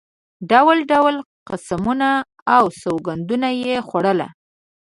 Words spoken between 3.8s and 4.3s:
خوړل.